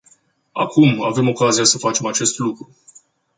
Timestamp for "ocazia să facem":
1.29-2.05